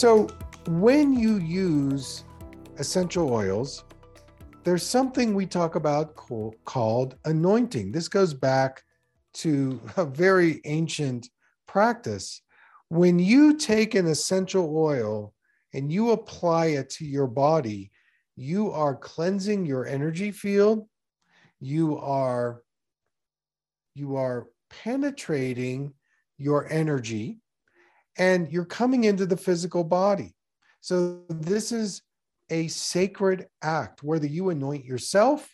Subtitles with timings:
[0.00, 0.28] So,
[0.66, 2.24] when you use
[2.78, 3.84] essential oils,
[4.64, 6.16] there's something we talk about
[6.64, 7.92] called anointing.
[7.92, 8.82] This goes back
[9.34, 11.28] to a very ancient
[11.68, 12.40] practice.
[12.88, 15.34] When you take an essential oil
[15.74, 17.90] and you apply it to your body,
[18.36, 20.88] you are cleansing your energy field.
[21.60, 22.62] You are
[23.94, 25.92] you are penetrating
[26.38, 27.42] your energy
[28.18, 30.34] and you're coming into the physical body.
[30.80, 32.02] So, this is
[32.50, 35.48] a sacred act, whether you anoint yourself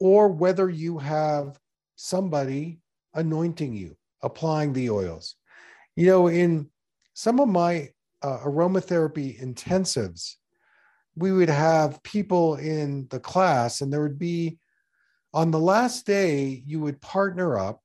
[0.00, 1.58] or whether you have
[1.96, 2.80] somebody
[3.14, 5.36] anointing you, applying the oils.
[5.94, 6.68] You know, in
[7.14, 7.90] some of my
[8.22, 10.34] uh, aromatherapy intensives,
[11.14, 14.58] we would have people in the class, and there would be
[15.32, 17.82] on the last day, you would partner up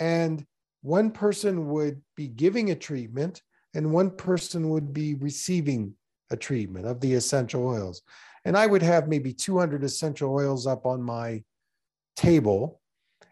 [0.00, 0.44] and
[0.86, 3.42] one person would be giving a treatment
[3.74, 5.92] and one person would be receiving
[6.30, 8.02] a treatment of the essential oils.
[8.44, 11.42] And I would have maybe 200 essential oils up on my
[12.14, 12.80] table,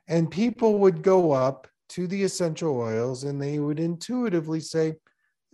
[0.08, 4.88] and people would go up to the essential oils and they would intuitively say,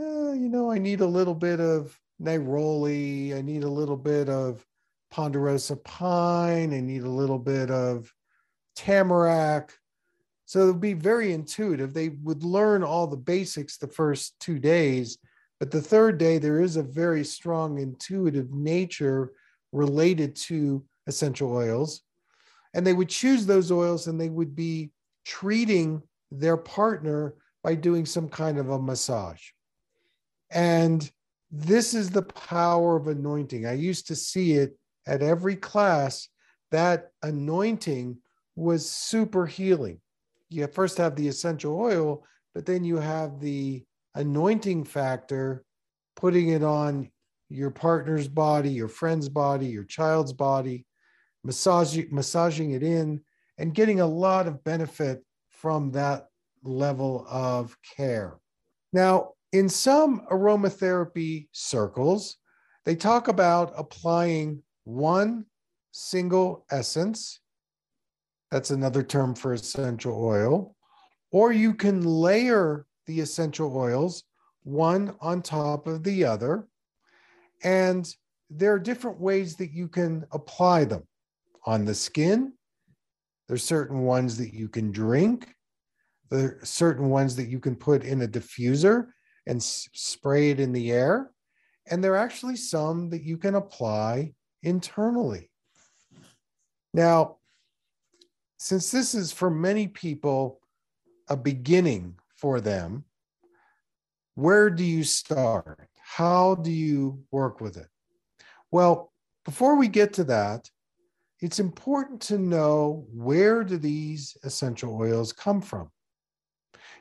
[0.00, 4.30] eh, you know, I need a little bit of neroli, I need a little bit
[4.30, 4.64] of
[5.10, 8.10] ponderosa pine, I need a little bit of
[8.74, 9.74] tamarack,
[10.50, 11.94] so it would be very intuitive.
[11.94, 15.16] They would learn all the basics the first two days,
[15.60, 19.30] but the third day, there is a very strong intuitive nature
[19.70, 22.02] related to essential oils.
[22.74, 24.90] And they would choose those oils and they would be
[25.24, 26.02] treating
[26.32, 29.50] their partner by doing some kind of a massage.
[30.50, 31.08] And
[31.52, 33.66] this is the power of anointing.
[33.66, 36.26] I used to see it at every class.
[36.72, 38.16] That anointing
[38.56, 40.00] was super healing
[40.50, 42.24] you first have the essential oil,
[42.54, 43.84] but then you have the
[44.14, 45.64] anointing factor,
[46.16, 47.08] putting it on
[47.48, 50.84] your partner's body, your friend's body, your child's body,
[51.44, 53.20] massaging, massaging it in,
[53.58, 56.26] and getting a lot of benefit from that
[56.62, 58.38] level of care.
[58.92, 62.36] Now, in some aromatherapy circles,
[62.84, 65.46] they talk about applying one
[65.92, 67.40] single essence
[68.50, 70.74] that's another term for essential oil.
[71.30, 74.24] Or you can layer the essential oils
[74.62, 76.66] one on top of the other.
[77.62, 78.12] And
[78.50, 81.06] there are different ways that you can apply them
[81.64, 82.52] on the skin.
[83.48, 85.54] There's certain ones that you can drink.
[86.30, 89.08] There are certain ones that you can put in a diffuser
[89.46, 91.30] and s- spray it in the air.
[91.90, 95.50] And there are actually some that you can apply internally.
[96.92, 97.39] Now,
[98.60, 100.60] since this is for many people
[101.30, 103.04] a beginning for them,
[104.34, 105.88] where do you start?
[105.98, 107.86] How do you work with it?
[108.70, 109.14] Well,
[109.46, 110.68] before we get to that,
[111.40, 115.90] it's important to know where do these essential oils come from?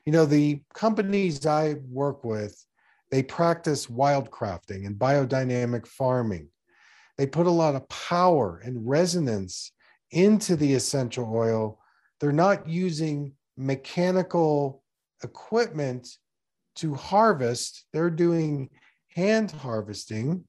[0.06, 2.66] You know, the companies I work with,
[3.12, 6.48] they practice wildcrafting and biodynamic farming.
[7.18, 9.74] They put a lot of power and resonance
[10.12, 11.80] into the essential oil,
[12.20, 14.84] they're not using mechanical
[15.24, 16.08] equipment
[16.76, 18.70] to harvest, they're doing
[19.10, 20.46] hand harvesting.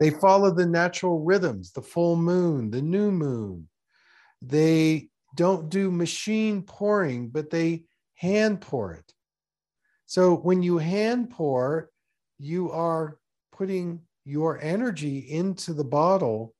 [0.00, 3.68] They follow the natural rhythms, the full moon, the new moon.
[4.42, 9.12] They don't do machine pouring, but they hand pour it.
[10.06, 11.90] So when you hand pour,
[12.38, 13.18] you are
[13.52, 16.54] putting your energy into the bottle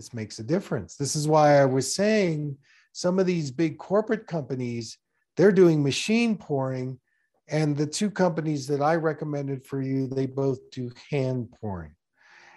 [0.00, 0.96] this makes a difference.
[0.96, 2.56] This is why I was saying
[2.94, 4.96] some of these big corporate companies,
[5.36, 6.98] they're doing machine pouring.
[7.48, 11.94] And the two companies that I recommended for you, they both do hand pouring.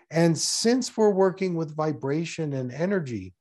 [0.09, 3.33] And since we're working with vibration and energy,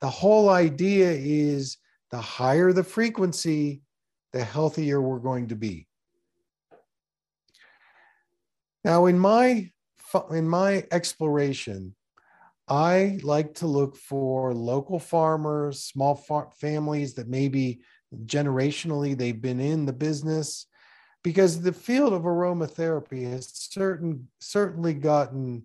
[0.00, 1.78] the whole idea is
[2.12, 3.82] the higher the frequency,
[4.32, 5.88] the healthier we're going to be.
[8.84, 9.72] Now, in my
[10.30, 11.96] in my exploration,
[12.70, 17.80] I like to look for local farmers, small far- families that maybe
[18.26, 20.66] generationally they've been in the business
[21.22, 25.64] because the field of aromatherapy has certain certainly gotten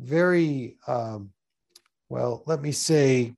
[0.00, 1.30] very um,
[2.08, 3.34] well let me say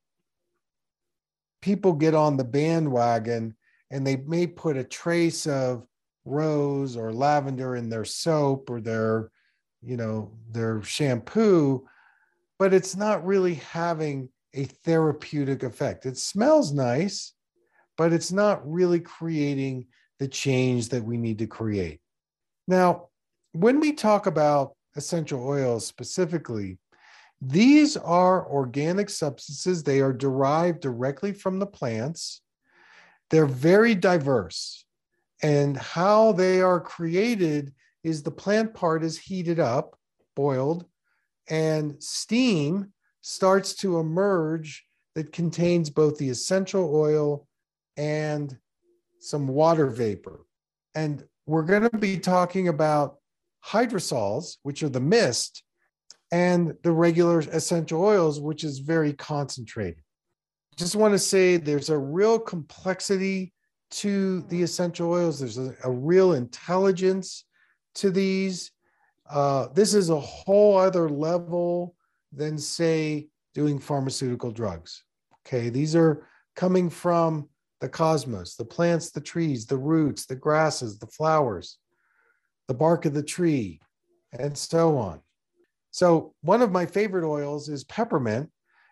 [1.61, 3.55] people get on the bandwagon
[3.91, 5.87] and they may put a trace of
[6.25, 9.31] rose or lavender in their soap or their
[9.83, 11.87] you know their shampoo
[12.59, 16.07] but it's not really having a therapeutic effect.
[16.07, 17.33] It smells nice
[17.97, 19.85] but it's not really creating
[20.21, 22.01] the change that we need to create.
[22.67, 23.09] Now
[23.53, 26.79] when we talk about essential oils specifically
[27.41, 29.83] these are organic substances.
[29.83, 32.41] They are derived directly from the plants.
[33.31, 34.85] They're very diverse
[35.43, 37.73] and how they are created
[38.03, 39.97] is the plant part is heated up,
[40.35, 40.87] boiled,
[41.49, 44.85] and steam starts to emerge
[45.15, 47.47] that contains both the essential oil
[47.97, 48.57] and
[49.21, 50.41] some water vapor.
[50.95, 53.17] And we're going to be talking about
[53.65, 55.63] hydrosols, which are the mist,
[56.31, 60.03] and the regular essential oils, which is very concentrated.
[60.77, 63.53] Just want to say there's a real complexity
[63.91, 65.41] to the essential oils.
[65.41, 67.45] There's a, a real intelligence
[67.97, 68.71] to these.
[69.31, 71.95] Uh, this is a whole other level
[72.33, 75.03] than, say, doing pharmaceutical drugs.
[75.47, 76.27] Okay, these are
[76.57, 77.49] coming from
[77.81, 81.79] the cosmos, the plants, the trees, the roots, the grasses, the flowers,
[82.67, 83.81] the bark of the tree,
[84.33, 85.21] and so on.
[85.91, 88.51] So, one of my favorite oils is peppermint,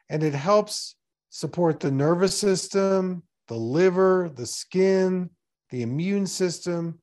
[0.09, 0.97] and it helps
[1.31, 5.31] support the nervous system, the liver, the skin,
[5.71, 7.01] the immune system.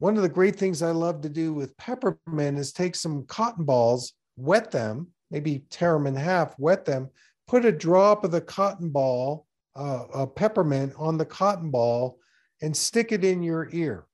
[0.00, 3.66] One of the great things I love to do with peppermint is take some cotton
[3.66, 7.10] balls, wet them, maybe tear them in half, wet them,
[7.46, 12.18] put a drop of the cotton ball, uh, a peppermint on the cotton ball,
[12.62, 14.06] and stick it in your ear.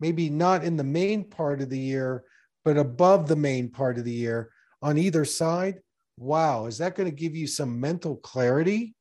[0.00, 2.24] Maybe not in the main part of the ear,
[2.64, 4.50] but above the main part of the ear
[4.80, 5.80] on either side.
[6.16, 8.94] Wow, is that going to give you some mental clarity?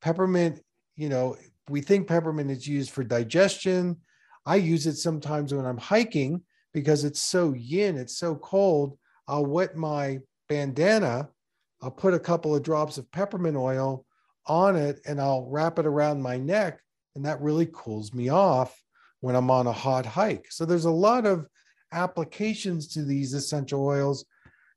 [0.00, 0.60] Peppermint,
[0.94, 1.36] you know,
[1.68, 3.96] we think peppermint is used for digestion.
[4.44, 6.42] I use it sometimes when I'm hiking
[6.72, 8.98] because it's so yin, it's so cold.
[9.28, 11.28] I'll wet my bandana,
[11.80, 14.04] I'll put a couple of drops of peppermint oil
[14.46, 16.80] on it, and I'll wrap it around my neck,
[17.14, 18.80] and that really cools me off
[19.20, 20.46] when I'm on a hot hike.
[20.50, 21.46] So there's a lot of
[21.92, 24.24] applications to these essential oils,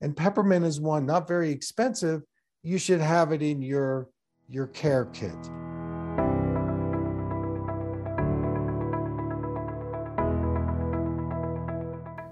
[0.02, 2.22] and peppermint is one, not very expensive.
[2.64, 4.10] You should have it in your
[4.48, 5.65] your care kit.